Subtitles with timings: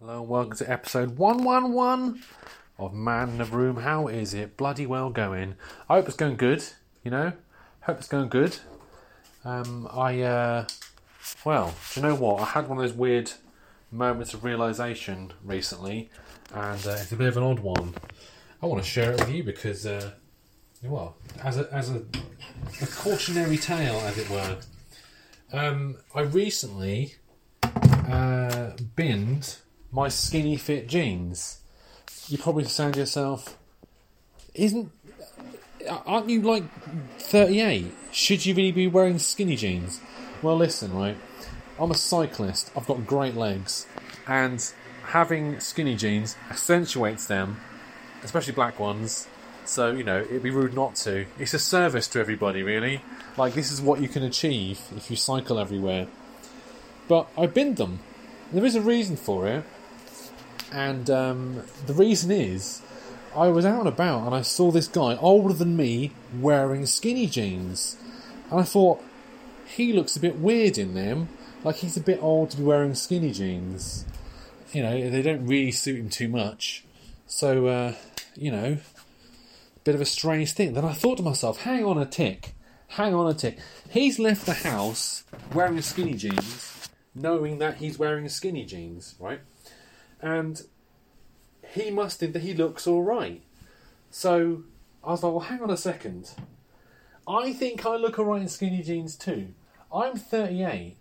[0.00, 2.22] Hello and welcome to episode 111
[2.78, 3.76] of Man in the Room.
[3.76, 5.56] How is it bloody well going?
[5.90, 6.64] I hope it's going good,
[7.04, 7.34] you know?
[7.82, 8.56] Hope it's going good.
[9.44, 10.66] Um, I, uh,
[11.44, 12.40] well, do you know what?
[12.40, 13.32] I had one of those weird
[13.90, 16.08] moments of realization recently,
[16.54, 17.94] and uh, it's a bit of an odd one.
[18.62, 20.12] I want to share it with you because, uh,
[20.82, 22.02] well, as a, as a,
[22.80, 24.56] a cautionary tale, as it were.
[25.52, 27.16] Um, I recently
[27.62, 29.58] uh, binned
[29.92, 31.58] my skinny fit jeans.
[32.28, 33.56] You probably saying to yourself,
[34.54, 34.90] "Isn't?
[36.06, 36.64] Aren't you like
[37.18, 37.92] thirty-eight?
[38.12, 40.00] Should you really be wearing skinny jeans?"
[40.42, 41.16] Well, listen, right.
[41.78, 42.70] I'm a cyclist.
[42.76, 43.86] I've got great legs,
[44.26, 44.62] and
[45.06, 47.60] having skinny jeans accentuates them,
[48.22, 49.26] especially black ones.
[49.64, 51.26] So you know it'd be rude not to.
[51.38, 53.02] It's a service to everybody, really.
[53.36, 56.06] Like this is what you can achieve if you cycle everywhere.
[57.08, 58.00] But I binned them.
[58.52, 59.64] There is a reason for it,
[60.72, 62.82] and um, the reason is
[63.34, 67.26] I was out and about and I saw this guy older than me wearing skinny
[67.26, 67.96] jeans,
[68.50, 69.02] and I thought
[69.66, 71.28] he looks a bit weird in them.
[71.62, 74.04] Like he's a bit old to be wearing skinny jeans.
[74.72, 76.84] You know, they don't really suit him too much.
[77.26, 77.94] So, uh,
[78.34, 78.78] you know,
[79.84, 80.74] bit of a strange thing.
[80.74, 82.54] Then I thought to myself, hang on a tick,
[82.88, 83.58] hang on a tick.
[83.90, 89.40] He's left the house wearing skinny jeans, knowing that he's wearing skinny jeans, right?
[90.22, 90.60] And
[91.66, 93.42] he must think that he looks all right.
[94.10, 94.64] So
[95.04, 96.30] I was like, well, hang on a second.
[97.26, 99.54] I think I look all right in skinny jeans too.
[99.94, 100.96] I'm 38.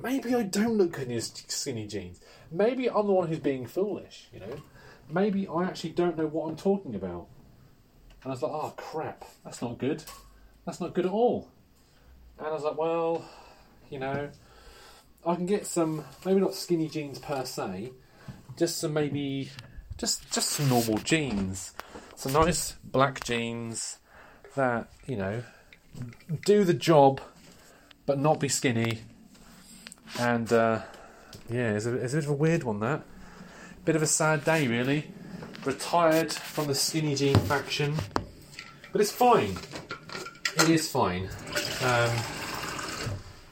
[0.00, 2.20] Maybe I don't look good in skinny jeans.
[2.50, 4.62] Maybe I'm the one who's being foolish, you know?
[5.08, 7.26] Maybe I actually don't know what I'm talking about.
[8.22, 10.04] And I was like, oh crap, that's not good.
[10.64, 11.48] That's not good at all.
[12.38, 13.24] And I was like, well,
[13.90, 14.30] you know,
[15.26, 17.92] I can get some, maybe not skinny jeans per se,
[18.56, 19.50] just some maybe,
[19.98, 21.72] just just some normal jeans,
[22.16, 23.98] some nice black jeans
[24.54, 25.42] that you know
[26.44, 27.20] do the job,
[28.06, 29.00] but not be skinny.
[30.18, 30.80] And uh,
[31.50, 33.02] yeah, it's a, it's a bit of a weird one that.
[33.84, 35.10] Bit of a sad day, really.
[35.64, 37.94] Retired from the skinny jean faction,
[38.90, 39.56] but it's fine.
[40.56, 41.28] It is fine.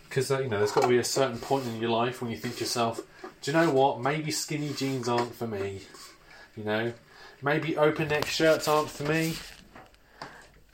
[0.08, 2.30] Because uh, you know, there's got to be a certain point in your life when
[2.30, 3.00] you think to yourself,
[3.42, 4.00] "Do you know what?
[4.00, 5.82] Maybe skinny jeans aren't for me."
[6.56, 6.92] You know,
[7.42, 9.36] maybe open neck shirts aren't for me.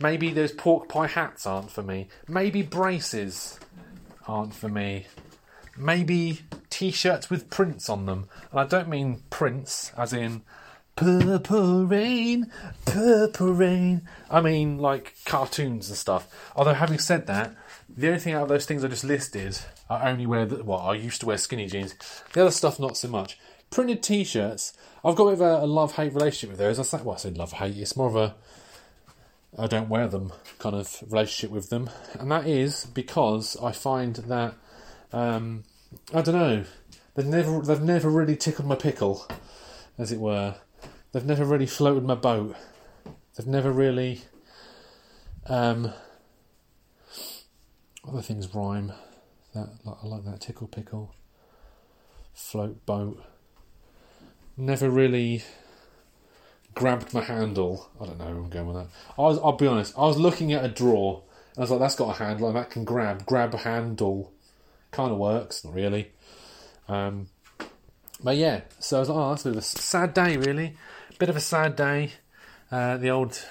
[0.01, 2.09] Maybe those pork pie hats aren't for me.
[2.29, 3.59] Maybe braces
[4.27, 5.07] aren't for me.
[5.77, 6.41] Maybe
[6.71, 10.43] t-shirts with prints on them, and I don't mean prints as in
[10.97, 12.51] purple rain,
[12.85, 14.03] purple rain.
[14.31, 16.53] I mean like cartoons and stuff.
[16.57, 17.55] Although having said that,
[17.89, 19.59] the only thing out of those things I just listed,
[19.89, 21.95] I only wear the, well, I used to wear skinny jeans.
[22.33, 23.39] The other stuff, not so much.
[23.71, 24.73] Printed t-shirts,
[25.05, 26.79] I've got a a, a love-hate relationship with those.
[26.79, 27.77] I say, well, I say love-hate.
[27.77, 28.35] It's more of a
[29.59, 34.17] I don't wear them kind of relationship with them, and that is because I find
[34.17, 34.55] that
[35.13, 35.65] um,
[36.13, 36.65] I don't know
[37.15, 39.27] they've never they've never really tickled my pickle,
[39.99, 40.57] as it were.
[41.17, 42.55] They've never really floated my boat.
[43.35, 44.21] They've never really
[45.47, 45.95] um,
[48.07, 48.93] other things rhyme.
[49.55, 51.15] That I like that tickle pickle,
[52.35, 53.25] float boat.
[54.59, 55.43] Never really
[56.75, 57.89] grabbed my handle.
[57.99, 58.89] I don't know where I'm going with that.
[59.17, 61.23] I was, I'll be honest, I was looking at a drawer
[61.55, 63.25] and I was like, that's got a handle and that can grab.
[63.25, 64.35] Grab a handle.
[64.91, 66.11] Kind of works, not really.
[66.89, 67.29] Um,
[68.23, 70.77] but yeah, so I was like, oh, that's a bit of a sad day, really.
[71.19, 72.13] Bit of a sad day.
[72.71, 73.43] Uh, the old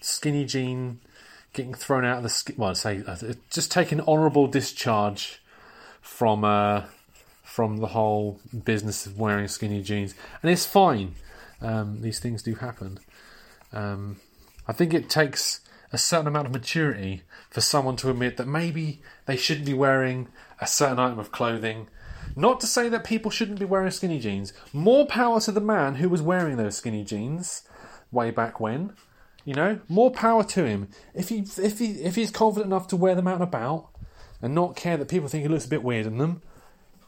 [0.00, 1.00] skinny jean
[1.52, 3.16] getting thrown out of the ski- well, say uh,
[3.50, 5.42] just taking honourable discharge
[6.00, 6.84] from uh,
[7.42, 11.14] from the whole business of wearing skinny jeans, and it's fine.
[11.60, 12.98] Um, these things do happen.
[13.70, 14.16] Um,
[14.66, 15.60] I think it takes
[15.92, 20.28] a certain amount of maturity for someone to admit that maybe they shouldn't be wearing
[20.58, 21.88] a certain item of clothing.
[22.36, 24.52] Not to say that people shouldn't be wearing skinny jeans.
[24.72, 27.62] More power to the man who was wearing those skinny jeans
[28.10, 28.94] way back when.
[29.44, 30.88] You know, more power to him.
[31.14, 33.88] If he if he if he's confident enough to wear them out and about
[34.42, 36.42] and not care that people think he looks a bit weird in them,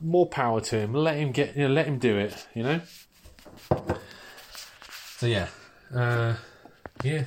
[0.01, 0.95] more power to him.
[0.95, 2.81] Let him get you know, let him do it, you know?
[5.19, 5.49] So yeah,
[5.95, 6.35] uh,
[7.05, 7.25] yeah.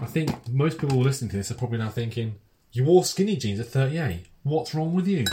[0.00, 2.36] I think most people listening to this are probably now thinking,
[2.72, 4.26] "You wore skinny jeans at 38.
[4.42, 5.24] What's wrong with you?"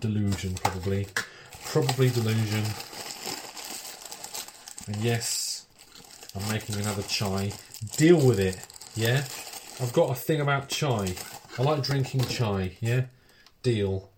[0.00, 1.06] Delusion, probably.
[1.64, 2.64] Probably delusion.
[4.86, 5.66] And yes,
[6.34, 7.52] I'm making another chai.
[7.96, 8.58] Deal with it.
[8.94, 9.24] Yeah.
[9.80, 11.14] I've got a thing about chai.
[11.58, 12.76] I like drinking chai.
[12.80, 13.06] Yeah.
[13.62, 14.10] Deal.